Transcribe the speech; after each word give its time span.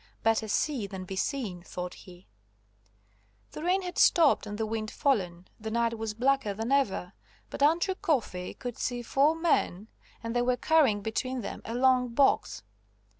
Better 0.23 0.47
see 0.47 0.87
than 0.87 1.05
be 1.05 1.15
seen, 1.15 1.61
thought 1.61 1.93
he. 1.93 2.25
The 3.51 3.61
rain 3.61 3.83
had 3.83 3.99
stopped 3.99 4.47
and 4.47 4.57
the 4.57 4.65
wind 4.65 4.89
fallen. 4.89 5.47
The 5.59 5.69
night 5.69 5.95
was 5.95 6.15
blacker 6.15 6.55
than 6.55 6.71
ever, 6.71 7.13
but 7.51 7.61
Andrew 7.61 7.93
Coffey 7.93 8.55
could 8.55 8.79
see 8.79 9.03
four 9.03 9.35
men, 9.35 9.89
and 10.23 10.35
they 10.35 10.41
were 10.41 10.57
carrying 10.57 11.01
between 11.01 11.41
them 11.41 11.61
a 11.65 11.75
long 11.75 12.07
box. 12.07 12.63